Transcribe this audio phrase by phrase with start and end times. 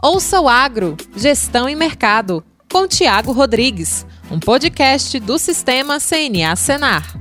[0.00, 7.20] Ouça o Agro, Gestão e Mercado, com Tiago Rodrigues, um podcast do Sistema CNA Senar.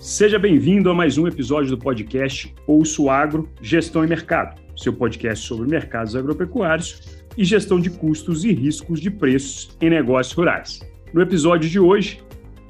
[0.00, 4.92] Seja bem-vindo a mais um episódio do podcast Ouça o Agro, Gestão e Mercado, seu
[4.92, 7.02] podcast sobre mercados agropecuários
[7.38, 10.80] e gestão de custos e riscos de preços em negócios rurais.
[11.14, 12.20] No episódio de hoje,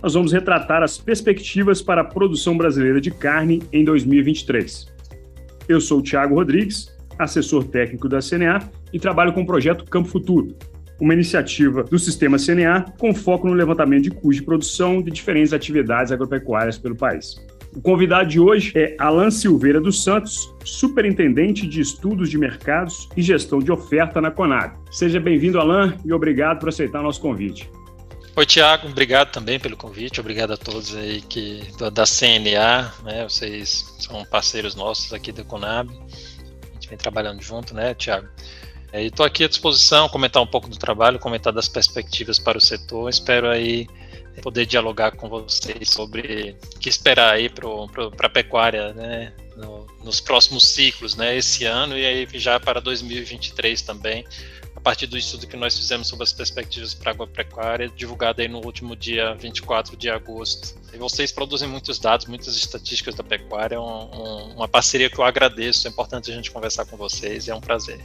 [0.03, 4.95] nós vamos retratar as perspectivas para a produção brasileira de carne em 2023.
[5.67, 10.09] Eu sou o Tiago Rodrigues, assessor técnico da CNA e trabalho com o projeto Campo
[10.09, 10.57] Futuro,
[11.01, 15.53] uma iniciativa do sistema CNA com foco no levantamento de custos de produção de diferentes
[15.53, 17.37] atividades agropecuárias pelo país.
[17.75, 23.21] O convidado de hoje é Alan Silveira dos Santos, superintendente de estudos de mercados e
[23.21, 24.75] gestão de oferta na Conab.
[24.91, 27.71] Seja bem-vindo, Alan, e obrigado por aceitar nosso convite.
[28.35, 31.63] Oi, Tiago, obrigado também pelo convite, obrigado a todos aí que
[31.93, 33.25] da CNA, né?
[33.29, 35.91] Vocês são parceiros nossos aqui da Conab
[36.87, 38.29] gente vem trabalhando junto, né, Tiago?
[38.93, 42.61] É, estou aqui à disposição, comentar um pouco do trabalho, comentar das perspectivas para o
[42.61, 43.11] setor.
[43.11, 43.87] Espero aí
[44.43, 50.21] poder dialogar com vocês sobre o que esperar aí para a pecuária, né, no, nos
[50.21, 54.27] próximos ciclos, né, esse ano e aí já para 2023 também
[54.87, 58.65] partir do estudo que nós fizemos sobre as perspectivas para a agropecuária, divulgado aí no
[58.65, 60.79] último dia 24 de agosto.
[60.95, 65.19] E vocês produzem muitos dados, muitas estatísticas da pecuária, é um, um, uma parceria que
[65.19, 67.99] eu agradeço, é importante a gente conversar com vocês, é um prazer.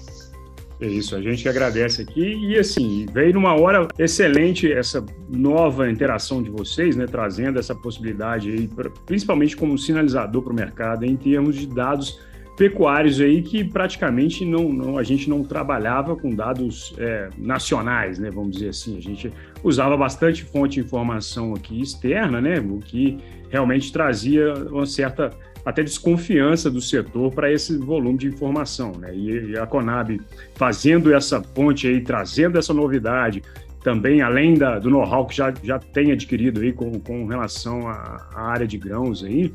[0.79, 6.41] É isso, a gente agradece aqui e assim, veio numa hora excelente essa nova interação
[6.41, 8.67] de vocês, né, trazendo essa possibilidade aí,
[9.05, 12.19] principalmente como sinalizador para o mercado em termos de dados
[12.57, 18.30] pecuários aí que praticamente não, não a gente não trabalhava com dados é, nacionais, né?
[18.30, 19.31] Vamos dizer assim, a gente
[19.63, 22.59] usava bastante fonte de informação aqui externa, né?
[22.59, 23.17] O que
[23.49, 25.31] realmente trazia uma certa
[25.66, 29.15] até desconfiança do setor para esse volume de informação, né?
[29.15, 30.19] E, e a Conab
[30.55, 33.43] fazendo essa ponte aí, trazendo essa novidade,
[33.83, 38.27] também além da, do know-how que já, já tem adquirido aí com, com relação à,
[38.36, 39.52] área de grãos aí,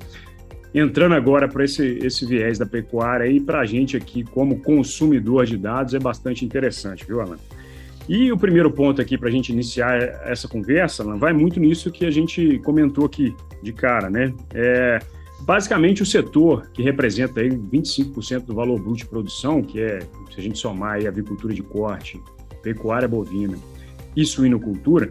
[0.79, 5.47] entrando agora para esse, esse viés da pecuária e para a gente aqui, como consumidor
[5.47, 7.39] de dados, é bastante interessante, viu, Alan?
[8.07, 11.91] E o primeiro ponto aqui para a gente iniciar essa conversa, Alan, vai muito nisso
[11.91, 14.35] que a gente comentou aqui de cara, né?
[14.53, 14.99] É,
[15.41, 20.01] basicamente o setor que representa aí 25% do valor bruto de produção, que é,
[20.31, 22.21] se a gente somar aí avicultura de corte,
[22.63, 23.57] pecuária bovina
[24.15, 25.11] e suinocultura,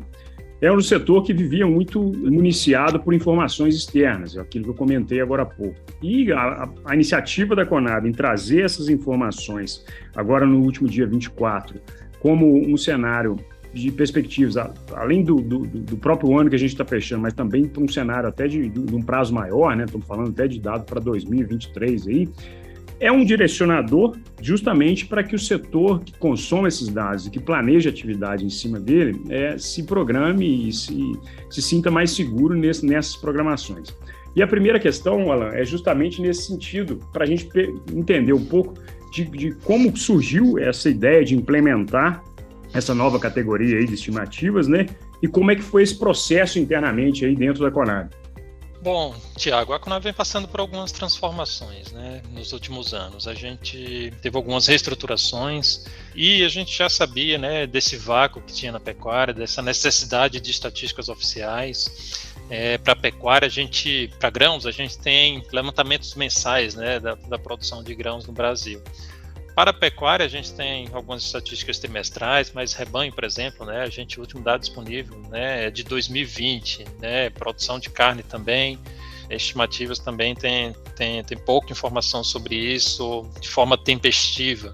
[0.61, 5.19] é um setor que vivia muito municiado por informações externas, é aquilo que eu comentei
[5.21, 5.75] agora há pouco.
[6.01, 9.85] E a, a iniciativa da Conab em trazer essas informações,
[10.15, 11.79] agora no último dia 24,
[12.19, 13.37] como um cenário
[13.75, 14.55] de perspectivas,
[14.93, 17.87] além do, do, do próprio ano que a gente está fechando, mas também para um
[17.89, 19.83] cenário até de, de, um prazo maior, né?
[19.83, 22.29] Estamos falando até de dado para 2023 aí,
[22.99, 27.89] é um direcionador justamente para que o setor que consome esses dados e que planeja
[27.89, 31.11] atividade em cima dele é, se programe e se,
[31.49, 33.95] se sinta mais seguro nesse, nessas programações.
[34.35, 37.47] E a primeira questão, Alan, é justamente nesse sentido, para a gente
[37.93, 38.73] entender um pouco
[39.11, 42.21] de, de, como surgiu essa ideia de implementar
[42.73, 44.85] essa nova categoria aí de estimativas, né?
[45.21, 48.09] E como é que foi esse processo internamente aí dentro da Conab.
[48.85, 53.27] Bom, Tiago, a Conab vem passando por algumas transformações né, nos últimos anos.
[53.27, 58.71] A gente teve algumas reestruturações e a gente já sabia né, desse vácuo que tinha
[58.71, 62.29] na pecuária, dessa necessidade de estatísticas oficiais.
[62.47, 67.39] É, para pecuária, a gente, para grãos, a gente tem levantamentos mensais né, da, da
[67.39, 68.79] produção de grãos no Brasil.
[69.55, 73.89] Para a pecuária, a gente tem algumas estatísticas trimestrais, mas rebanho, por exemplo, né, a
[73.89, 78.77] gente, o último dado disponível né, é de 2020, né, produção de carne também,
[79.29, 84.73] estimativas também tem, tem, tem pouca informação sobre isso de forma tempestiva.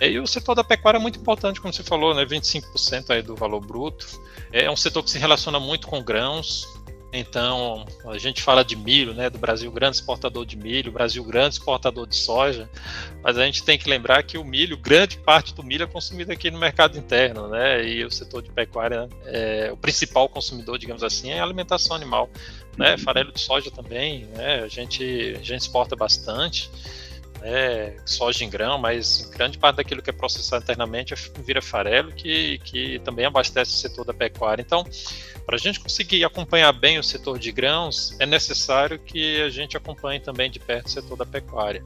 [0.00, 3.34] E o setor da pecuária é muito importante, como você falou, né, 25% aí do
[3.34, 4.06] valor bruto.
[4.52, 6.75] É um setor que se relaciona muito com grãos,
[7.12, 11.54] então, a gente fala de milho, né, do Brasil grande exportador de milho, Brasil grande
[11.54, 12.68] exportador de soja,
[13.22, 16.32] mas a gente tem que lembrar que o milho, grande parte do milho é consumido
[16.32, 21.02] aqui no mercado interno, né, e o setor de pecuária, é, o principal consumidor, digamos
[21.02, 22.28] assim, é a alimentação animal,
[22.76, 26.70] né, farelo de soja também, né, a gente, a gente exporta bastante,
[27.46, 32.10] né, soja em grão, mas grande parte daquilo que é processado internamente é vira farelo,
[32.10, 34.60] que, que também abastece o setor da pecuária.
[34.60, 34.84] Então,
[35.44, 39.76] para a gente conseguir acompanhar bem o setor de grãos, é necessário que a gente
[39.76, 41.84] acompanhe também de perto o setor da pecuária.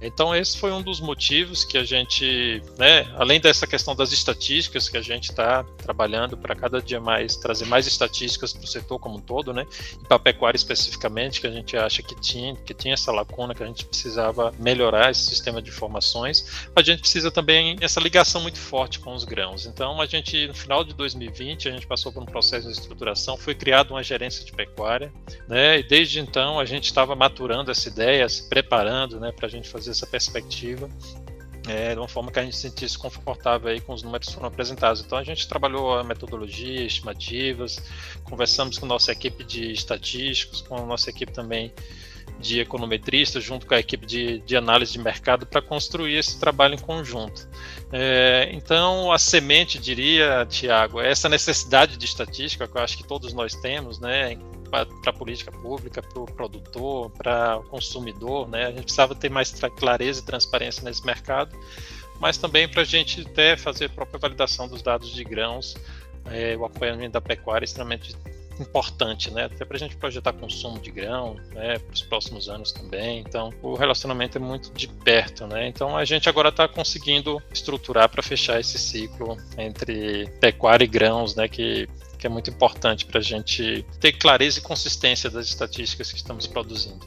[0.00, 4.88] Então esse foi um dos motivos que a gente, né, além dessa questão das estatísticas
[4.88, 8.98] que a gente está trabalhando para cada dia mais trazer mais estatísticas para o setor
[8.98, 9.66] como um todo, né,
[10.00, 13.54] e para a pecuária especificamente, que a gente acha que tinha, que tinha essa lacuna,
[13.54, 18.40] que a gente precisava melhorar esse sistema de informações, a gente precisa também essa ligação
[18.40, 19.66] muito forte com os grãos.
[19.66, 23.36] Então a gente, no final de 2020, a gente passou por um processo de estruturação,
[23.36, 25.12] foi criada uma gerência de pecuária,
[25.46, 29.50] né, e desde então a gente estava maturando essa ideia, se preparando, né, para a
[29.50, 30.88] gente fazer essa perspectiva
[31.68, 34.34] é, de uma forma que a gente se sentisse confortável aí com os números que
[34.34, 35.02] foram apresentados.
[35.02, 37.82] Então a gente trabalhou a metodologia, estimativas,
[38.24, 41.72] conversamos com nossa equipe de estatísticos, com a nossa equipe também
[42.38, 46.74] de econometristas, junto com a equipe de, de análise de mercado, para construir esse trabalho
[46.74, 47.48] em conjunto.
[47.92, 53.06] É, então, a semente, diria, Tiago, é essa necessidade de estatística que eu acho que
[53.06, 54.38] todos nós temos, né,
[54.70, 58.66] para a política pública, para o produtor, para o consumidor, né?
[58.66, 61.56] A gente precisava ter mais clareza e transparência nesse mercado,
[62.20, 65.76] mas também para a gente até fazer a própria validação dos dados de grãos,
[66.26, 68.14] é, o acompanhamento da pecuária é extremamente
[68.60, 69.44] importante, né?
[69.44, 71.78] Até para a gente projetar consumo de grão, né?
[71.78, 73.20] Para os próximos anos também.
[73.20, 75.66] Então, o relacionamento é muito de perto, né?
[75.66, 81.34] Então, a gente agora está conseguindo estruturar para fechar esse ciclo entre pecuária e grãos,
[81.34, 81.48] né?
[81.48, 81.88] Que
[82.20, 86.46] que é muito importante para a gente ter clareza e consistência das estatísticas que estamos
[86.46, 87.00] produzindo.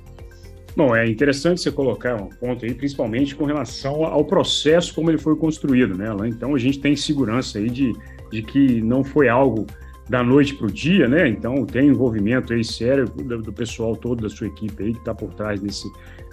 [0.75, 5.19] Bom, é interessante você colocar um ponto aí, principalmente com relação ao processo como ele
[5.19, 6.07] foi construído, né?
[6.27, 7.93] Então a gente tem segurança aí de,
[8.31, 9.67] de que não foi algo
[10.09, 11.29] da noite para o dia, né?
[11.29, 15.13] Então tem envolvimento aí sério do, do pessoal todo da sua equipe aí que está
[15.13, 15.87] por trás desse,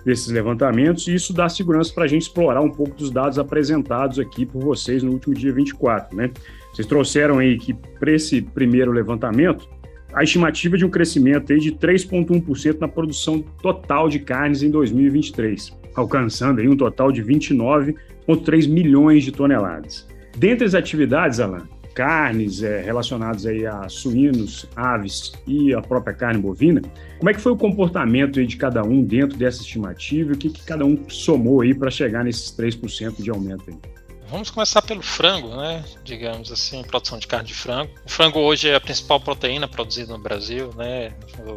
[0.06, 4.19] desses levantamentos, e isso dá segurança para a gente explorar um pouco dos dados apresentados
[4.19, 6.31] aqui por vocês no último dia 24, né?
[6.73, 9.69] Vocês trouxeram aí que para esse primeiro levantamento,
[10.13, 15.77] a estimativa de um crescimento aí de 3,1% na produção total de carnes em 2023,
[15.95, 20.09] alcançando aí um total de 29,3 milhões de toneladas.
[20.37, 26.41] Dentre as atividades, Alan, carnes é, relacionadas aí a suínos, aves e a própria carne
[26.41, 26.81] bovina,
[27.19, 30.65] como é que foi o comportamento de cada um dentro dessa estimativa o que, que
[30.65, 34.00] cada um somou aí para chegar nesses 3% de aumento aí?
[34.31, 35.85] Vamos começar pelo frango, né?
[36.05, 37.91] Digamos assim, produção de carne de frango.
[38.06, 41.12] O frango hoje é a principal proteína produzida no Brasil, né?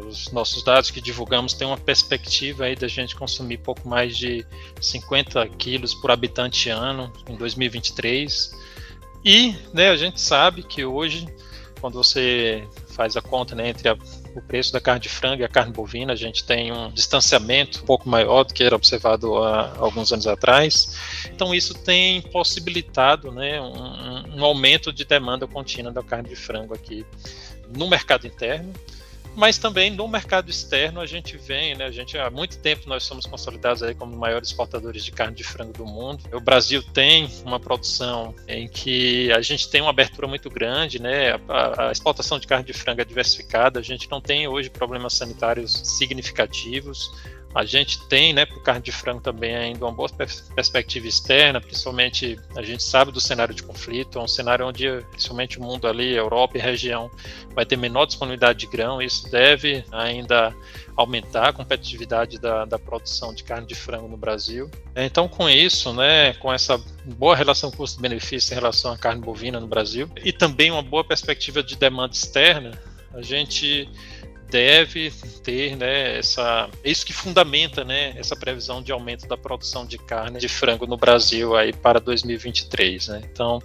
[0.08, 4.44] Os nossos dados que divulgamos têm uma perspectiva aí da gente consumir pouco mais de
[4.82, 8.52] 50 quilos por habitante ano em 2023.
[9.24, 11.28] E, né, a gente sabe que hoje,
[11.80, 13.96] quando você faz a conta né, entre a
[14.36, 17.82] o preço da carne de frango e a carne bovina, a gente tem um distanciamento
[17.82, 20.98] um pouco maior do que era observado há alguns anos atrás.
[21.32, 26.74] Então, isso tem possibilitado né, um, um aumento de demanda contínua da carne de frango
[26.74, 27.06] aqui
[27.76, 28.74] no mercado interno
[29.36, 31.86] mas também no mercado externo a gente vem, né?
[31.86, 35.44] A gente há muito tempo nós somos consolidados aí como maiores exportadores de carne de
[35.44, 36.24] frango do mundo.
[36.32, 41.34] O Brasil tem uma produção em que a gente tem uma abertura muito grande, né?
[41.48, 43.80] A, a exportação de carne de frango é diversificada.
[43.80, 47.12] A gente não tem hoje problemas sanitários significativos.
[47.56, 50.10] A gente tem, né, para o carne de frango também ainda uma boa
[50.56, 55.60] perspectiva externa, principalmente a gente sabe do cenário de conflito, é um cenário onde principalmente
[55.60, 57.12] o mundo ali, Europa e região,
[57.54, 60.54] vai ter menor disponibilidade de grão, e isso deve ainda
[60.96, 64.70] aumentar a competitividade da, da produção de carne de frango no Brasil.
[64.96, 69.68] Então, com isso, né, com essa boa relação custo-benefício em relação à carne bovina no
[69.68, 72.72] Brasil, e também uma boa perspectiva de demanda externa,
[73.14, 73.88] a gente
[74.54, 75.12] deve
[75.44, 80.40] ter né, essa, isso que fundamenta né, essa previsão de aumento da produção de carne
[80.40, 83.08] de frango no Brasil aí para 2023.
[83.08, 83.22] Né?
[83.32, 83.60] Então,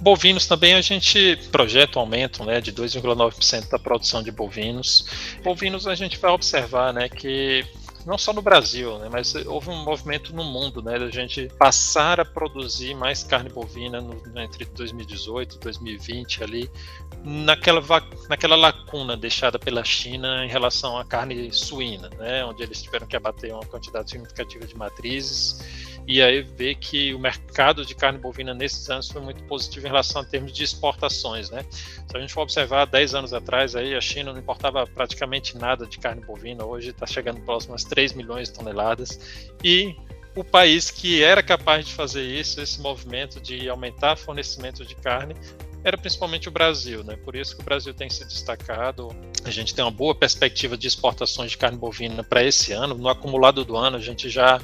[0.00, 5.06] bovinos também a gente projeta um aumento né, de 2,9% da produção de bovinos.
[5.44, 7.64] Bovinos a gente vai observar né, que
[8.04, 12.20] não só no Brasil, né, mas houve um movimento no mundo, né, da gente passar
[12.20, 16.70] a produzir mais carne bovina no, entre 2018 e 2020 ali,
[17.24, 17.82] naquela,
[18.28, 23.16] naquela lacuna deixada pela China em relação à carne suína, né, onde eles tiveram que
[23.16, 28.52] abater uma quantidade significativa de matrizes e aí ver que o mercado de carne bovina
[28.52, 31.64] nesses anos foi muito positivo em relação a termos de exportações, né?
[31.70, 35.86] Se a gente for observar 10 anos atrás, aí a China não importava praticamente nada
[35.86, 39.20] de carne bovina, hoje está chegando próximo às 3 milhões de toneladas
[39.62, 39.94] e
[40.34, 45.34] o país que era capaz de fazer isso, esse movimento de aumentar fornecimento de carne,
[45.84, 47.16] era principalmente o Brasil, né?
[47.16, 49.14] Por isso que o Brasil tem se destacado.
[49.44, 52.94] A gente tem uma boa perspectiva de exportações de carne bovina para esse ano.
[52.94, 54.58] No acumulado do ano, a gente já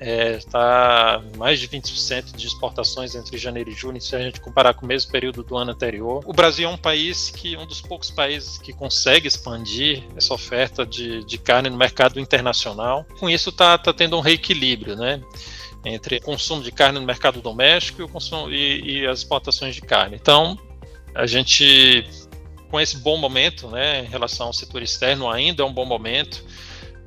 [0.00, 4.74] está é, mais de 20% de exportações entre janeiro e junho, se a gente comparar
[4.74, 6.22] com o mesmo período do ano anterior.
[6.26, 10.84] O Brasil é um país que, um dos poucos países que consegue expandir essa oferta
[10.84, 13.06] de, de carne no mercado internacional.
[13.18, 15.20] Com isso, está tá tendo um reequilíbrio, né?
[15.86, 19.80] entre consumo de carne no mercado doméstico e, o consumo, e, e as exportações de
[19.80, 20.16] carne.
[20.20, 20.58] Então,
[21.14, 22.04] a gente,
[22.70, 26.44] com esse bom momento, né, em relação ao setor externo, ainda é um bom momento,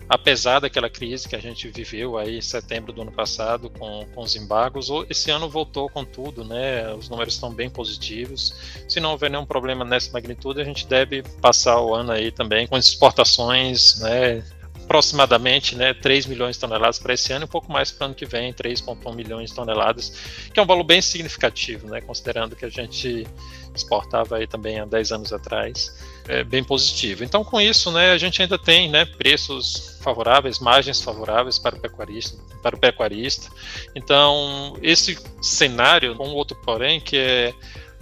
[0.10, 4.22] apesar daquela crise que a gente viveu aí em setembro do ano passado com, com
[4.22, 6.92] os embargos, esse ano voltou com tudo, né?
[6.96, 8.84] Os números estão bem positivos.
[8.88, 12.66] Se não houver nenhum problema nessa magnitude, a gente deve passar o ano aí também
[12.66, 14.44] com exportações, né?
[14.90, 18.08] aproximadamente né, 3 milhões de toneladas para esse ano e um pouco mais para o
[18.08, 20.10] ano que vem, 3,1 milhões de toneladas,
[20.52, 23.28] que é um valor bem significativo, né, considerando que a gente
[23.76, 25.96] exportava aí também há 10 anos atrás,
[26.30, 27.24] é bem positivo.
[27.24, 31.80] Então, com isso, né, a gente ainda tem né, preços favoráveis, margens favoráveis para o
[31.80, 32.38] pecuarista.
[32.62, 33.50] Para o pecuarista.
[33.96, 37.54] Então, esse cenário, um outro porém, que é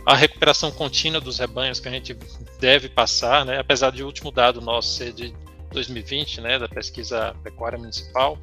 [0.06, 2.18] a recuperação contínua dos rebanhos que a gente
[2.60, 5.34] deve passar, né, apesar de o último dado nosso ser de
[5.72, 8.38] 2020, né, da pesquisa pecuária municipal,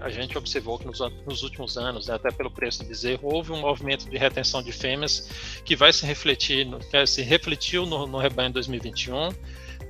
[0.00, 3.52] a gente observou que nos, nos últimos anos, né, até pelo preço do bezerro, houve
[3.52, 6.66] um movimento de retenção de fêmeas que vai se refletir,
[7.06, 9.28] se refletiu no, no rebanho 2021,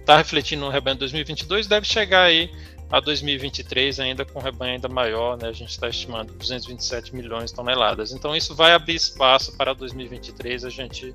[0.00, 2.50] está refletindo no rebanho 2022, deve chegar aí
[2.90, 7.50] a 2023 ainda com um rebanho ainda maior, né, a gente está estimando 227 milhões
[7.50, 8.12] de toneladas.
[8.12, 11.12] Então isso vai abrir espaço para 2023 a gente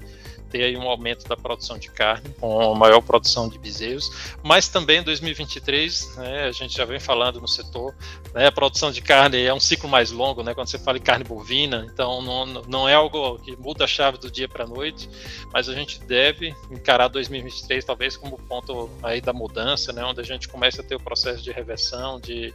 [0.52, 5.00] ter aí um aumento da produção de carne, com maior produção de bezerros, mas também
[5.00, 7.96] em 2023, né, a gente já vem falando no setor,
[8.34, 11.02] né, a produção de carne é um ciclo mais longo, né, quando você fala em
[11.02, 14.68] carne bovina, então não, não é algo que muda a chave do dia para a
[14.68, 15.10] noite,
[15.54, 20.26] mas a gente deve encarar 2023 talvez como ponto aí da mudança, né, onde a
[20.26, 22.54] gente começa a ter o processo de reversão, de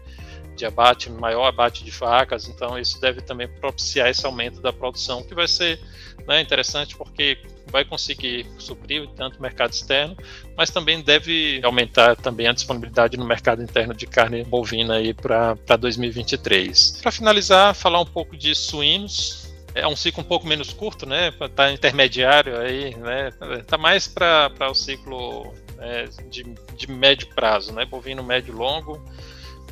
[0.56, 5.22] de abate, maior abate de facas, então isso deve também propiciar esse aumento da produção,
[5.22, 5.78] que vai ser
[6.26, 7.38] né, interessante porque
[7.70, 10.16] vai conseguir suprir tanto o mercado externo,
[10.56, 15.54] mas também deve aumentar também a disponibilidade no mercado interno de carne bovina aí para
[15.78, 17.00] 2023.
[17.02, 19.44] Para finalizar, falar um pouco de suínos.
[19.74, 21.30] É um ciclo um pouco menos curto, né?
[21.38, 23.30] Está intermediário aí, né?
[23.60, 26.44] Está mais para o ciclo é, de,
[26.74, 27.84] de médio prazo, né?
[27.84, 29.02] Bovino médio longo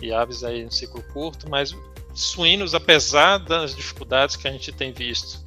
[0.01, 1.77] e aves aí no ciclo curto, mas
[2.15, 5.43] suínos, apesar das dificuldades que a gente tem visto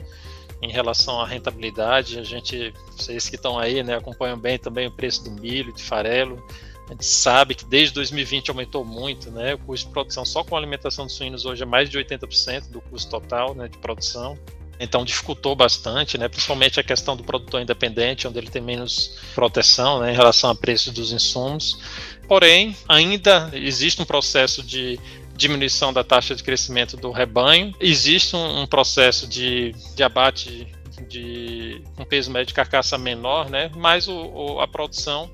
[0.61, 2.19] em relação à rentabilidade.
[2.19, 5.83] A gente, vocês que estão aí, né, acompanham bem também o preço do milho, de
[5.83, 6.43] farelo.
[6.87, 9.55] A gente sabe que desde 2020 aumentou muito, né?
[9.55, 12.79] O custo de produção só com alimentação de suínos hoje é mais de 80% do
[12.81, 14.37] custo total, né, de produção.
[14.79, 16.27] Então dificultou bastante, né?
[16.27, 20.55] Principalmente a questão do produtor independente, onde ele tem menos proteção, né, em relação a
[20.55, 21.79] preço dos insumos.
[22.27, 24.99] Porém, ainda existe um processo de
[25.35, 27.73] diminuição da taxa de crescimento do rebanho.
[27.79, 30.67] Existe um, um processo de, de abate
[31.07, 33.71] de um peso médio de carcaça menor, né?
[33.75, 35.31] mas o, o, a produção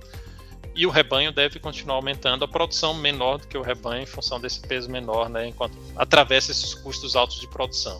[0.75, 4.39] e o rebanho deve continuar aumentando, a produção menor do que o rebanho em função
[4.39, 7.99] desse peso menor, né, enquanto atravessa esses custos altos de produção.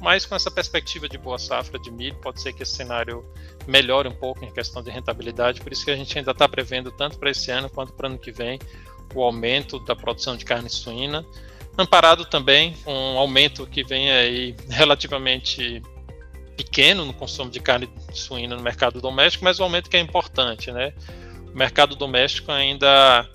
[0.00, 3.24] Mas com essa perspectiva de boa safra de milho, pode ser que esse cenário
[3.66, 6.90] melhore um pouco em questão de rentabilidade, por isso que a gente ainda está prevendo
[6.90, 8.58] tanto para esse ano quanto para o ano que vem
[9.14, 11.24] o aumento da produção de carne suína,
[11.76, 15.82] amparado também com um aumento que vem aí relativamente
[16.56, 20.70] pequeno no consumo de carne suína no mercado doméstico, mas um aumento que é importante,
[20.70, 20.92] né?
[21.52, 23.28] O mercado doméstico ainda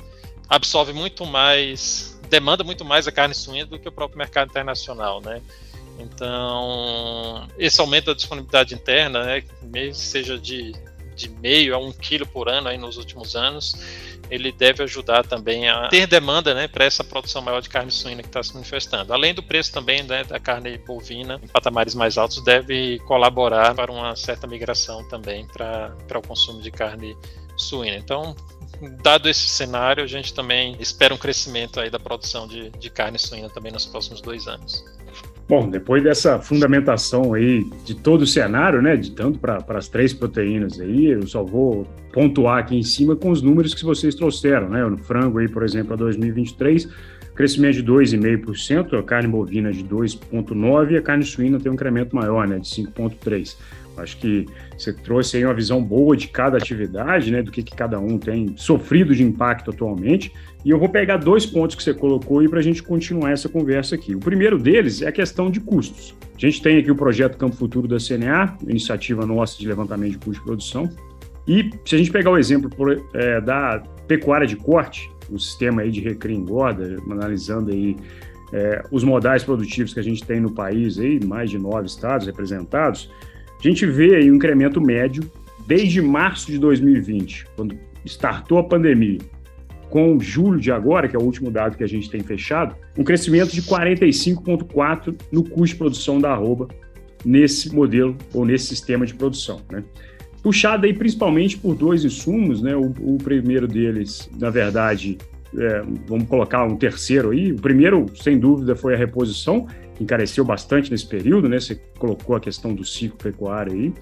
[0.47, 5.21] absorve muito mais, demanda muito mais a carne suína do que o próprio mercado internacional,
[5.21, 5.41] né?
[5.99, 10.73] Então, esse aumento da disponibilidade interna, né, mesmo seja de,
[11.15, 13.75] de meio a um quilo por ano aí nos últimos anos,
[14.29, 18.21] ele deve ajudar também a ter demanda né, para essa produção maior de carne suína
[18.21, 19.13] que está se manifestando.
[19.13, 23.91] Além do preço também né, da carne bovina em patamares mais altos, deve colaborar para
[23.91, 27.15] uma certa migração também para o consumo de carne
[27.55, 27.97] suína.
[27.97, 28.35] Então,
[29.01, 33.19] dado esse cenário, a gente também espera um crescimento aí da produção de, de carne
[33.19, 34.83] suína também nos próximos dois anos.
[35.47, 40.11] Bom, depois dessa fundamentação aí de todo o cenário, né, de tanto para as três
[40.11, 44.69] proteínas aí, eu só vou pontuar aqui em cima com os números que vocês trouxeram,
[44.69, 44.83] né?
[44.83, 46.89] No frango aí, por exemplo, a 2023,
[47.35, 52.15] crescimento de 2,5%, a carne bovina de 2,9% e a carne suína tem um incremento
[52.15, 53.55] maior, né, de 5,3%.
[53.97, 54.47] Acho que
[54.77, 58.17] você trouxe aí uma visão boa de cada atividade, né, do que, que cada um
[58.17, 60.31] tem sofrido de impacto atualmente.
[60.63, 63.47] E eu vou pegar dois pontos que você colocou aí para a gente continuar essa
[63.47, 64.15] conversa aqui.
[64.15, 66.15] O primeiro deles é a questão de custos.
[66.35, 70.17] A gente tem aqui o projeto Campo Futuro da CNA, iniciativa nossa de levantamento de
[70.17, 70.89] custo de produção.
[71.47, 72.69] E se a gente pegar o exemplo
[73.13, 77.95] é, da pecuária de corte, o sistema aí de recria engorda, analisando aí
[78.51, 82.25] é, os modais produtivos que a gente tem no país, aí, mais de nove estados
[82.25, 83.09] representados,
[83.59, 85.29] a gente vê aí um incremento médio
[85.67, 89.19] desde março de 2020, quando startou a pandemia,
[89.89, 93.03] com julho de agora, que é o último dado que a gente tem fechado, um
[93.03, 96.67] crescimento de 45,4% no custo de produção da arroba
[97.23, 99.61] nesse modelo ou nesse sistema de produção.
[99.71, 99.83] Né?
[100.43, 102.75] Puxado aí principalmente por dois insumos, né?
[102.75, 105.17] o, o primeiro deles, na verdade,
[105.57, 107.51] é, vamos colocar um terceiro aí.
[107.51, 109.67] O primeiro, sem dúvida, foi a reposição,
[109.99, 111.59] encareceu bastante nesse período, né?
[111.59, 113.93] Você colocou a questão do ciclo pecuário aí.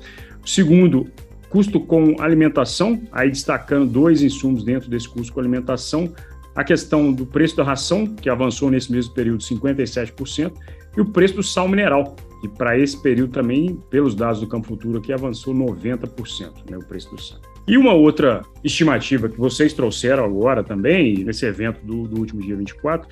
[0.46, 1.08] Segundo,
[1.50, 6.12] custo com alimentação, aí destacando dois insumos dentro desse custo com alimentação,
[6.56, 10.52] a questão do preço da ração, que avançou nesse mesmo período 57%,
[10.96, 14.68] e o preço do sal mineral, que para esse período também, pelos dados do Campo
[14.68, 17.40] Futuro aqui, avançou 90%, né, o preço do sal.
[17.68, 22.56] E uma outra estimativa que vocês trouxeram agora também, nesse evento do, do último dia
[22.56, 23.08] 24,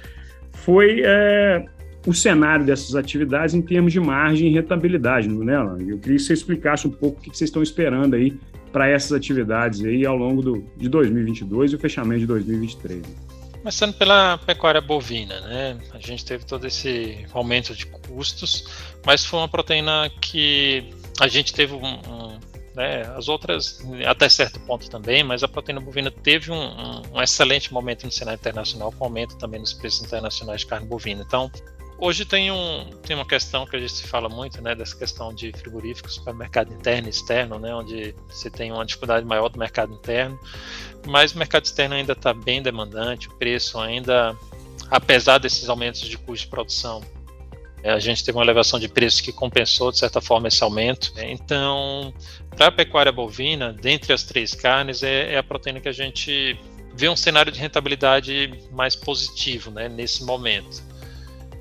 [0.51, 1.65] foi é,
[2.05, 5.77] o cenário dessas atividades em termos de margem e rentabilidade, não é, Alan?
[5.79, 8.39] Eu queria que você explicasse um pouco o que vocês estão esperando aí
[8.72, 13.01] para essas atividades aí ao longo do, de 2022 e o fechamento de 2023.
[13.60, 15.77] Começando pela pecuária bovina, né?
[15.93, 18.65] A gente teve todo esse aumento de custos,
[19.05, 20.89] mas foi uma proteína que
[21.20, 22.39] a gente teve um, um
[22.75, 23.01] né?
[23.15, 27.72] As outras, até certo ponto também, mas a proteína bovina teve um, um, um, excelente
[27.74, 31.24] momento no cenário internacional, com aumento também nos preços internacionais de carne bovina.
[31.25, 31.51] Então,
[32.01, 35.51] hoje tem, um, tem uma questão que a gente fala muito, né, dessa questão de
[35.53, 39.93] frigoríficos para mercado interno e externo, né, onde você tem uma dificuldade maior do mercado
[39.93, 40.38] interno,
[41.05, 44.36] mas o mercado externo ainda está bem demandante, o preço ainda,
[44.89, 47.03] apesar desses aumentos de custo de produção,
[47.84, 51.12] a gente teve uma elevação de preço que compensou, de certa forma, esse aumento.
[51.17, 52.13] Então,
[52.55, 56.60] para a pecuária bovina, dentre as três carnes, é, é, a proteína que a gente
[56.93, 60.90] vê um cenário de rentabilidade mais positivo né, nesse momento.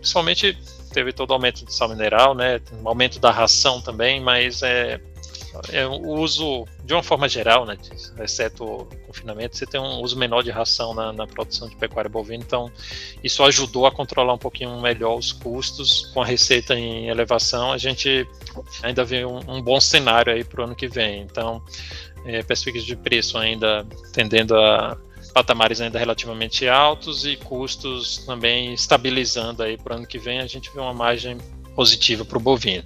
[0.00, 0.58] Principalmente
[0.92, 5.00] teve todo o aumento do sal mineral, né, aumento da ração também, mas é,
[5.70, 7.76] é, o uso, de uma forma geral, né,
[8.20, 12.08] exceto o confinamento, você tem um uso menor de ração na, na, produção de pecuária
[12.08, 12.70] bovina, então
[13.22, 16.10] isso ajudou a controlar um pouquinho melhor os custos.
[16.12, 18.26] Com a receita em elevação, a gente
[18.82, 21.22] ainda vê um, um bom cenário aí para o ano que vem.
[21.22, 21.62] Então,
[22.24, 24.96] é, perspectivas de preço ainda tendendo a
[25.30, 30.46] patamares ainda relativamente altos e custos também estabilizando aí para o ano que vem, a
[30.46, 31.38] gente vê uma margem
[31.74, 32.84] positiva para o bovino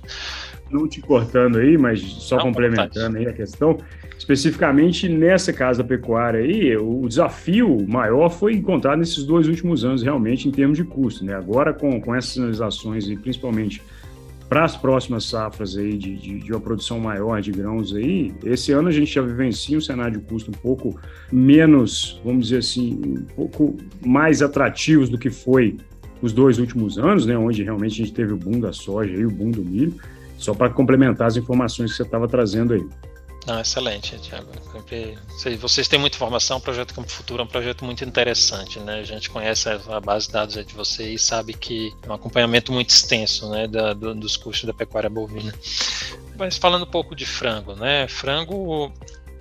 [0.70, 3.78] não te cortando aí, mas só não, complementando aí a questão,
[4.18, 10.48] especificamente nessa casa pecuária aí, o desafio maior foi encontrado nesses dois últimos anos, realmente,
[10.48, 11.24] em termos de custo.
[11.24, 11.34] Né?
[11.34, 13.82] Agora, com, com essas sinalizações e principalmente
[14.54, 18.70] para as próximas safras aí de, de, de, uma produção maior de grãos aí, esse
[18.70, 20.96] ano a gente já vivencia um cenário de custo um pouco
[21.32, 25.76] menos, vamos dizer assim, um pouco mais atrativos do que foi
[26.22, 29.26] os dois últimos anos, né, onde realmente a gente teve o boom da soja e
[29.26, 29.96] o boom do milho.
[30.38, 32.86] Só para complementar as informações que você estava trazendo aí.
[33.46, 34.48] Não, excelente, Tiago.
[35.60, 39.00] Vocês têm muita informação, o Projeto Campo Futuro é um projeto muito interessante, né?
[39.00, 42.72] A gente conhece a base de dados de vocês e sabe que é um acompanhamento
[42.72, 45.52] muito extenso né, da, do, dos custos da pecuária bovina.
[46.38, 48.08] Mas falando um pouco de frango, né?
[48.08, 48.90] Frango,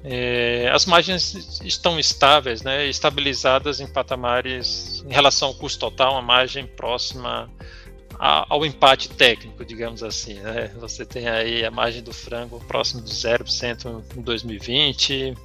[0.04, 2.86] é, as margens estão estáveis, né?
[2.86, 7.50] Estabilizadas em patamares em relação ao custo total, uma margem próxima
[8.26, 10.36] ao empate técnico, digamos assim.
[10.36, 10.72] Né?
[10.80, 15.36] Você tem aí a margem do frango próximo de 0% em 2020,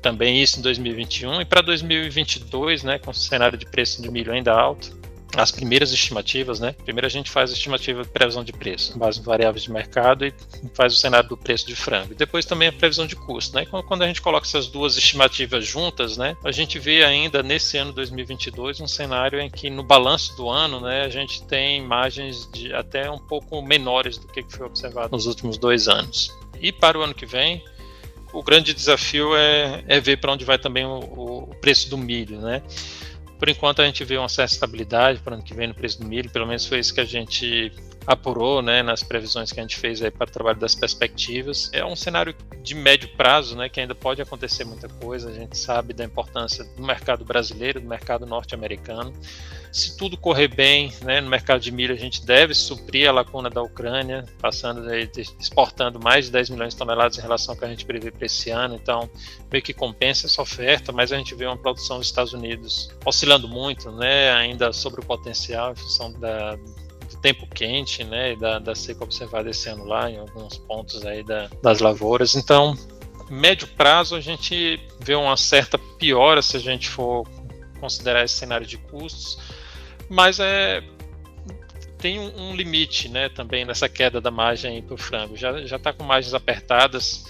[0.00, 4.32] também isso em 2021, e para 2022, né, com o cenário de preço de milho
[4.32, 4.96] ainda alto,
[5.34, 6.74] as primeiras estimativas, né?
[6.84, 10.24] Primeiro a gente faz a estimativa de previsão de preço, base em variáveis de mercado
[10.24, 10.32] e
[10.74, 12.12] faz o cenário do preço de frango.
[12.12, 13.66] E depois também a previsão de custo, né?
[13.66, 16.36] Quando a gente coloca essas duas estimativas juntas, né?
[16.44, 20.80] A gente vê ainda nesse ano 2022 um cenário em que no balanço do ano,
[20.80, 21.02] né?
[21.02, 25.58] A gente tem margens de até um pouco menores do que foi observado nos últimos
[25.58, 26.30] dois anos.
[26.60, 27.62] E para o ano que vem,
[28.32, 32.40] o grande desafio é, é ver para onde vai também o, o preço do milho,
[32.40, 32.62] né?
[33.38, 36.00] Por enquanto a gente vê uma certa estabilidade para o ano que vem no preço
[36.00, 37.72] do milho, pelo menos foi isso que a gente
[38.06, 41.68] apurou né, nas previsões que a gente fez para o trabalho das perspectivas.
[41.72, 45.28] É um cenário de médio prazo, né, que ainda pode acontecer muita coisa.
[45.28, 49.12] A gente sabe da importância do mercado brasileiro, do mercado norte-americano.
[49.72, 53.50] Se tudo correr bem né, no mercado de milho, a gente deve suprir a lacuna
[53.50, 57.68] da Ucrânia, passando exportando mais de 10 milhões de toneladas em relação ao que a
[57.68, 58.74] gente prevê para esse ano.
[58.74, 59.10] Então,
[59.50, 63.48] meio que compensa essa oferta, mas a gente vê uma produção dos Estados Unidos oscilando
[63.48, 66.56] muito, né, ainda sobre o potencial em função da
[67.20, 71.22] tempo quente, né, e da, da seca observada esse ano lá, em alguns pontos aí
[71.22, 72.34] da, das lavouras.
[72.34, 72.76] Então,
[73.30, 77.26] médio prazo, a gente vê uma certa piora se a gente for
[77.80, 79.38] considerar esse cenário de custos,
[80.08, 80.82] mas é
[81.98, 85.36] tem um, um limite, né, também nessa queda da margem para o frango.
[85.36, 87.24] Já já está com margens apertadas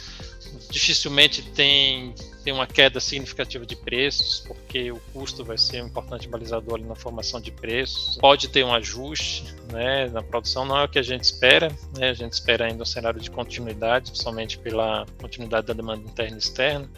[0.71, 2.15] dificilmente tem,
[2.47, 6.85] tem uma queda significativa de preços, porque o custo vai ser um importante balizador ali
[6.85, 8.19] na formação de preços.
[8.19, 12.11] Pode ter um ajuste né, na produção, não é o que a gente espera, né,
[12.11, 16.39] a gente espera ainda um cenário de continuidade, principalmente pela continuidade da demanda interna e
[16.39, 16.89] externa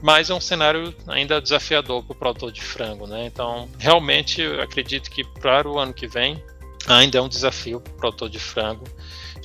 [0.00, 3.26] mas é um cenário ainda desafiador para o produtor de frango, né?
[3.26, 6.42] Então, realmente, eu acredito que para o ano que vem
[6.88, 8.84] ainda é um desafio para o produtor de frango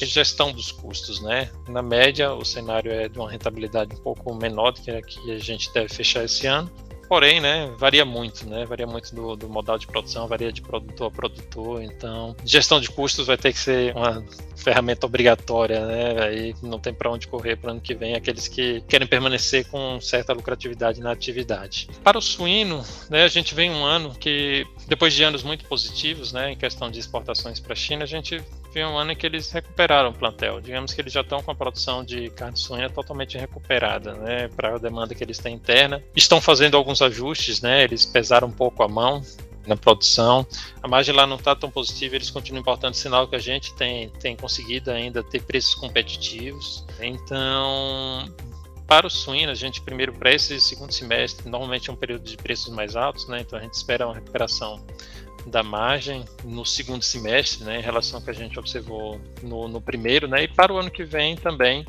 [0.05, 1.49] gestão dos custos, né?
[1.67, 5.31] Na média, o cenário é de uma rentabilidade um pouco menor do que a que
[5.31, 6.71] a gente deve fechar esse ano,
[7.07, 8.65] Porém, né, varia muito, né?
[8.65, 11.81] Varia muito do, do, modal de produção, varia de produtor a produtor.
[11.81, 14.23] Então, gestão de custos vai ter que ser uma
[14.57, 16.21] ferramenta obrigatória, né?
[16.21, 19.67] Aí não tem para onde correr para o ano que vem aqueles que querem permanecer
[19.67, 21.87] com certa lucratividade na atividade.
[22.03, 26.33] Para o suíno, né, a gente vem um ano que depois de anos muito positivos,
[26.33, 28.43] né, em questão de exportações para a China, a gente
[28.77, 30.59] vem um ano em que eles recuperaram o plantel.
[30.59, 34.75] Digamos que eles já estão com a produção de carne suína totalmente recuperada, né, para
[34.75, 36.03] a demanda que eles têm interna.
[36.15, 37.83] Estão fazendo alguns alguns ajustes, né?
[37.83, 39.21] Eles pesaram um pouco a mão
[39.65, 40.47] na produção.
[40.81, 44.09] A margem lá não está tão positiva, eles continuam importando sinal que a gente tem,
[44.09, 46.85] tem conseguido ainda ter preços competitivos.
[47.01, 48.33] Então,
[48.87, 52.37] para o suíno, a gente primeiro para esse segundo semestre, normalmente é um período de
[52.37, 53.41] preços mais altos, né?
[53.41, 54.81] Então a gente espera uma recuperação
[55.47, 59.81] da margem no segundo semestre, né, em relação ao que a gente observou no, no
[59.81, 61.85] primeiro, né, e para o ano que vem também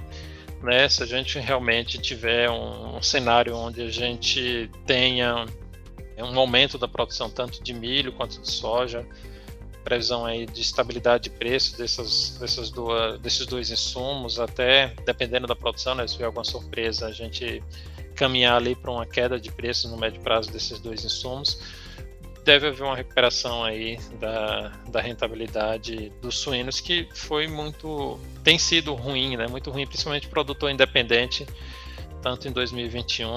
[0.62, 0.88] né?
[0.88, 5.47] Se a gente realmente tiver um, um cenário onde a gente tenha
[6.18, 9.07] um aumento da produção tanto de milho quanto de soja,
[9.85, 15.55] previsão aí de estabilidade de preço dessas, dessas duas, desses dois insumos, até dependendo da
[15.55, 17.62] produção, né, se tiver alguma surpresa, a gente
[18.16, 21.61] caminhar ali para uma queda de preço no médio prazo desses dois insumos
[22.44, 28.18] deve haver uma recuperação aí da, da rentabilidade dos suínos, que foi muito.
[28.42, 29.46] tem sido ruim, né?
[29.46, 31.46] Muito ruim, principalmente produtor independente,
[32.22, 33.29] tanto em 2021,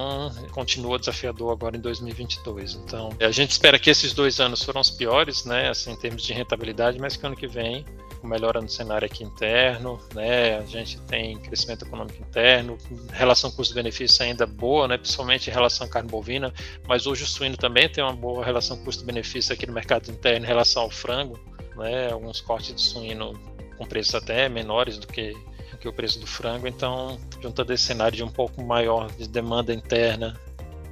[0.51, 2.75] continua desafiador agora em 2022.
[2.75, 5.69] Então, a gente espera que esses dois anos foram os piores, né?
[5.69, 7.85] Assim, em termos de rentabilidade, mas que ano que vem
[8.27, 10.57] melhora no cenário aqui interno, né?
[10.57, 12.77] A gente tem crescimento econômico interno,
[13.11, 14.97] relação custo-benefício ainda boa, né?
[14.97, 16.53] Principalmente em relação à carne bovina,
[16.87, 20.47] mas hoje o suíno também tem uma boa relação custo-benefício aqui no mercado interno em
[20.47, 21.39] relação ao frango,
[21.75, 22.11] né?
[22.11, 23.33] Alguns cortes de suíno
[23.77, 25.35] com preços até menores do que
[25.81, 29.73] que o preço do frango, então, juntando esse cenário de um pouco maior de demanda
[29.73, 30.39] interna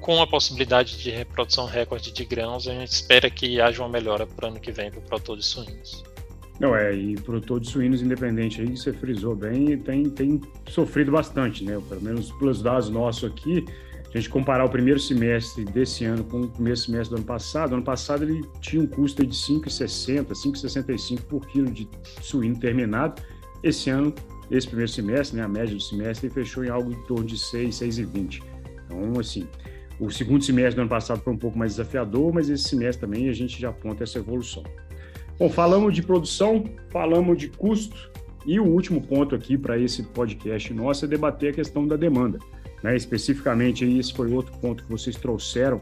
[0.01, 4.25] com a possibilidade de reprodução recorde de grãos, a gente espera que haja uma melhora
[4.25, 6.03] para o ano que vem para o produtor de suínos.
[6.59, 11.63] Não, é, e produtor de suínos independente aí, você frisou bem, tem, tem sofrido bastante,
[11.63, 11.79] né?
[11.87, 13.63] Pelo menos pelos dados nossos aqui,
[14.13, 17.75] a gente comparar o primeiro semestre desse ano com o primeiro semestre do ano passado,
[17.75, 21.87] ano passado ele tinha um custo de 5,60, 5,65 por quilo de
[22.21, 23.21] suíno terminado.
[23.63, 24.13] Esse ano,
[24.51, 27.37] esse primeiro semestre, né, a média do semestre, ele fechou em algo em torno de
[27.37, 28.41] 6, 6,20.
[28.85, 29.47] Então, assim,
[29.99, 33.29] o segundo semestre do ano passado foi um pouco mais desafiador, mas esse semestre também
[33.29, 34.63] a gente já aponta essa evolução.
[35.39, 38.11] Bom, falamos de produção, falamos de custo
[38.45, 42.37] e o último ponto aqui para esse podcast nosso é debater a questão da demanda.
[42.83, 42.93] Né?
[42.97, 45.81] Especificamente, esse foi outro ponto que vocês trouxeram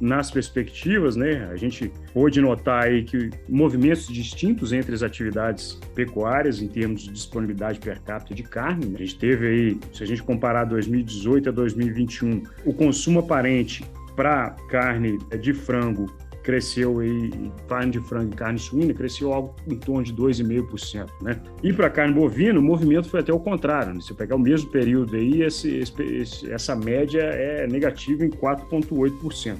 [0.00, 1.48] nas perspectivas, né?
[1.50, 7.12] A gente pôde notar aí que movimentos distintos entre as atividades pecuárias em termos de
[7.12, 8.86] disponibilidade per capita de carne.
[8.86, 8.96] Né?
[8.96, 13.84] A gente teve aí, se a gente comparar 2018 a 2021, o consumo aparente
[14.16, 16.12] para carne de frango
[16.46, 21.40] cresceu aí, carne de frango e carne suína, cresceu algo em torno de 2,5%, né?
[21.60, 24.00] E para carne bovina, o movimento foi até o contrário, né?
[24.00, 29.56] Se pegar o mesmo período aí, esse, esse, essa média é negativa em 4,8%.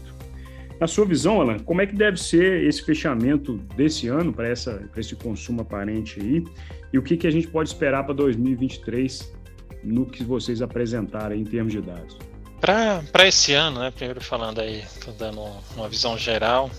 [0.78, 5.16] Na sua visão, Alan, como é que deve ser esse fechamento desse ano para esse
[5.16, 6.44] consumo aparente aí?
[6.92, 9.34] E o que, que a gente pode esperar para 2023
[9.82, 12.16] no que vocês apresentaram em termos de dados?
[12.60, 14.84] Para esse ano, né, primeiro falando aí,
[15.18, 15.42] dando
[15.76, 16.70] uma visão geral,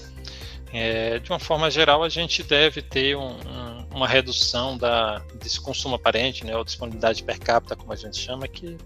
[0.73, 5.61] é, de uma forma geral, a gente deve ter um, um, uma redução da, desse
[5.61, 8.77] consumo aparente, né, ou disponibilidade per capita, como a gente chama, que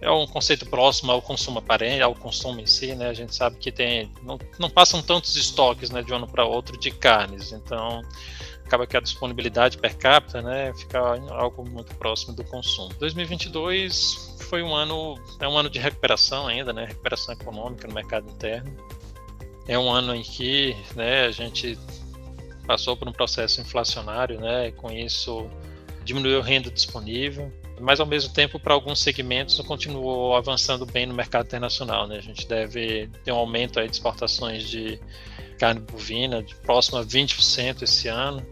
[0.00, 3.08] é um conceito próximo ao consumo aparente, ao consumo em si, né?
[3.08, 6.44] A gente sabe que tem não, não passam tantos estoques, né, de um ano para
[6.44, 8.02] outro de carnes, então
[8.66, 10.98] acaba que a disponibilidade per capita, né, fica
[11.30, 12.92] algo muito próximo do consumo.
[12.98, 18.28] 2022 foi um ano, é um ano de recuperação ainda, né, recuperação econômica no mercado
[18.28, 18.76] interno.
[19.68, 21.78] É um ano em que, né, a gente
[22.66, 25.48] passou por um processo inflacionário, né, e com isso
[26.04, 31.14] diminuiu a renda disponível, mas ao mesmo tempo para alguns segmentos continuou avançando bem no
[31.14, 32.16] mercado internacional, né?
[32.16, 34.98] A gente deve ter um aumento aí de exportações de
[35.58, 38.46] carne bovina de próximo a 20% esse ano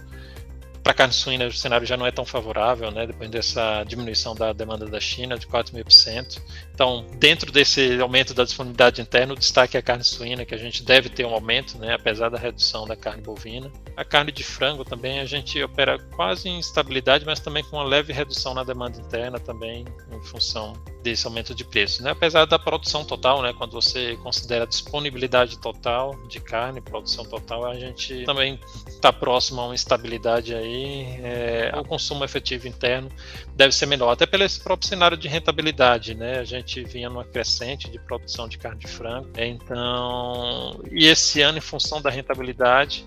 [0.84, 3.06] para carne suína o cenário já não é tão favorável, né?
[3.06, 6.40] Depois dessa diminuição da demanda da China de 4 mil por cento.
[6.74, 10.58] Então, dentro desse aumento da disponibilidade interna, o destaque é a carne suína, que a
[10.58, 11.94] gente deve ter um aumento, né?
[11.94, 13.70] Apesar da redução da carne bovina.
[13.96, 17.84] A carne de frango também a gente opera quase em estabilidade, mas também com uma
[17.84, 22.10] leve redução na demanda interna também, em função desse aumento de preço, né?
[22.10, 23.52] Apesar da produção total, né?
[23.56, 28.58] Quando você considera a disponibilidade total de carne, produção total, a gente também
[28.88, 31.20] está próximo a uma estabilidade aí.
[31.22, 33.08] É, o consumo efetivo interno
[33.54, 36.40] deve ser menor, até pelo próprio cenário de rentabilidade, né?
[36.40, 41.58] A gente vinha numa crescente de produção de carne de frango, então e esse ano
[41.58, 43.06] em função da rentabilidade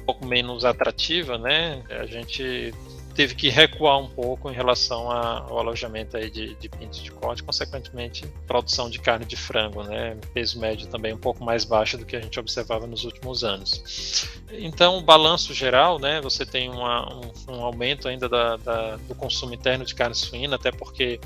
[0.00, 1.82] um pouco menos atrativa, né?
[1.90, 2.74] A gente
[3.14, 7.42] teve que recuar um pouco em relação ao alojamento aí de, de pintos de corte,
[7.42, 10.16] consequentemente produção de carne de frango, né?
[10.32, 14.26] Peso médio também um pouco mais baixo do que a gente observava nos últimos anos.
[14.50, 16.20] Então, o balanço geral, né?
[16.22, 20.56] Você tem uma, um, um, aumento ainda da, da, do consumo interno de carne suína,
[20.56, 21.20] até porque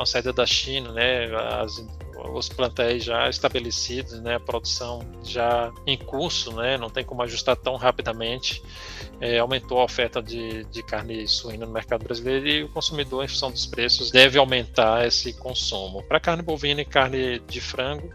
[0.00, 1.26] com a saída da China, né?
[1.60, 1.84] As,
[2.32, 7.56] os plantéis já estabelecidos, né, a produção já em curso, né, não tem como ajustar
[7.56, 8.62] tão rapidamente,
[9.20, 13.28] é, aumentou a oferta de, de carne suína no mercado brasileiro e o consumidor, em
[13.28, 16.02] função dos preços, deve aumentar esse consumo.
[16.02, 18.12] Para carne bovina e carne de frango,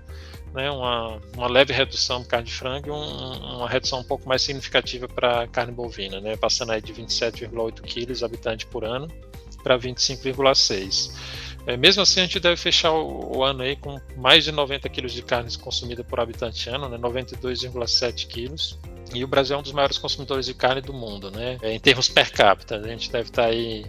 [0.54, 4.30] né, uma, uma leve redução de carne de frango e um, uma redução um pouco
[4.30, 9.08] mais significativa para carne bovina, né, passando aí de 27,8 quilos habitante por ano
[9.66, 14.44] para 25,6 é, mesmo assim, a gente deve fechar o, o, ano aí com mais
[14.44, 18.80] de 90 quilos de carne consumida por habitante ano, né, 92,7 quilos.
[19.14, 21.58] E o Brasil é um dos maiores consumidores de carne do mundo, né?
[21.62, 23.86] É, em termos per capita, a gente deve estar aí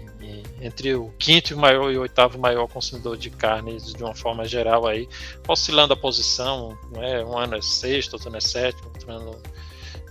[0.61, 4.45] entre o quinto e maior e o oitavo maior consumidor de carne de uma forma
[4.47, 5.09] geral aí,
[5.47, 7.25] oscilando a posição, né?
[7.25, 9.43] um ano é sexto, outro ano é sétimo, outro ano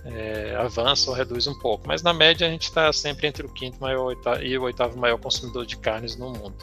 [0.04, 3.48] é, avança ou reduz um pouco, mas na média a gente está sempre entre o
[3.48, 6.56] quinto maior e o oitavo maior consumidor de carnes no mundo.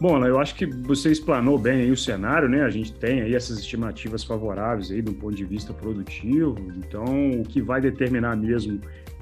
[0.00, 2.62] Bom, eu acho que você explanou bem aí o cenário, né?
[2.62, 6.56] A gente tem aí essas estimativas favoráveis aí do ponto de vista produtivo.
[6.78, 8.80] Então, o que vai determinar mesmo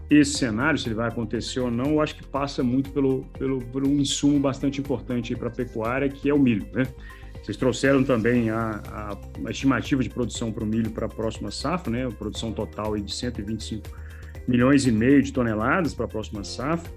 [0.09, 3.61] esse cenário, se ele vai acontecer ou não, eu acho que passa muito pelo, pelo
[3.61, 6.87] por um insumo bastante importante para a pecuária, que é o milho, né?
[7.43, 11.51] Vocês trouxeram também a, a, a estimativa de produção para o milho para a próxima
[11.51, 12.07] safra, né?
[12.07, 13.85] A produção total aí de 125
[14.47, 16.88] milhões e meio de toneladas para a próxima safra.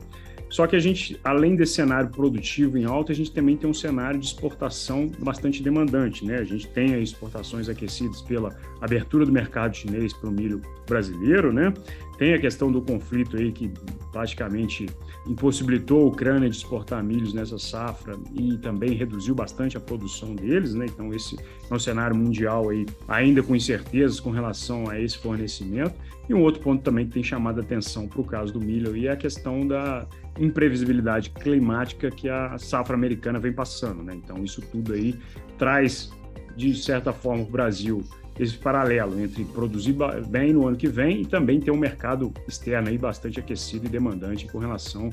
[0.51, 3.73] Só que a gente, além desse cenário produtivo em alta, a gente também tem um
[3.73, 6.39] cenário de exportação bastante demandante, né?
[6.39, 11.73] A gente tem exportações aquecidas pela abertura do mercado chinês para o milho brasileiro, né?
[12.17, 13.71] Tem a questão do conflito aí que
[14.11, 14.87] praticamente
[15.25, 20.75] impossibilitou a Ucrânia de exportar milhos nessa safra e também reduziu bastante a produção deles,
[20.75, 20.85] né?
[20.85, 21.37] Então esse
[21.69, 25.95] é um cenário mundial aí ainda com incertezas com relação a esse fornecimento.
[26.29, 28.95] E um outro ponto também que tem chamado a atenção para o caso do milho
[29.07, 30.05] é a questão da
[30.39, 34.03] imprevisibilidade climática que a safra americana vem passando.
[34.03, 34.15] Né?
[34.15, 35.17] Então, isso tudo aí
[35.57, 36.11] traz,
[36.55, 38.03] de certa forma, o Brasil
[38.39, 39.95] esse paralelo entre produzir
[40.27, 43.89] bem no ano que vem e também ter um mercado externo aí bastante aquecido e
[43.89, 45.11] demandante com relação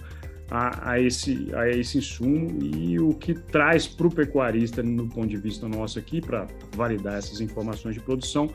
[0.50, 5.28] a, a, esse, a esse insumo e o que traz para o pecuarista, no ponto
[5.28, 8.50] de vista nosso aqui, para validar essas informações de produção,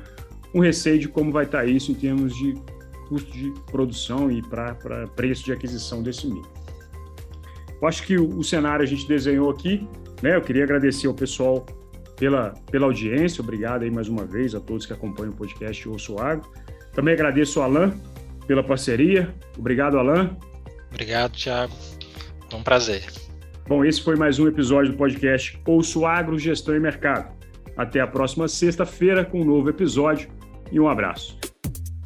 [0.54, 2.56] um receio de como vai estar isso em termos de
[3.14, 4.76] custo de produção e para
[5.16, 6.52] preço de aquisição desse milho.
[7.80, 9.88] Eu acho que o, o, cenário a gente desenhou aqui,
[10.22, 10.36] né?
[10.36, 11.64] Eu queria agradecer ao pessoal
[12.18, 16.18] pela, pela audiência, obrigado aí mais uma vez a todos que acompanham o podcast Ouço
[16.20, 16.50] Agro.
[16.94, 17.94] Também agradeço ao Alain
[18.48, 19.34] pela parceria.
[19.58, 20.36] Obrigado, Alain.
[20.90, 21.74] Obrigado, Thiago.
[22.52, 23.06] É um prazer.
[23.68, 27.32] Bom, esse foi mais um episódio do podcast Ouço Agro, Gestão e Mercado.
[27.78, 30.30] Até a próxima sexta-feira com um novo episódio
[30.72, 31.43] e um abraço.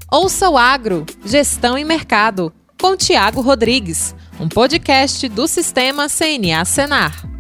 [0.10, 7.37] Ouça o Agro, Gestão e Mercado, com Tiago Rodrigues, um podcast do Sistema CNA Senar.